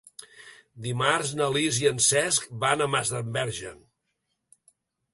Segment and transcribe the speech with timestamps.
[0.85, 3.79] Dimarts na Lis i en Cesc van a Masdenverge.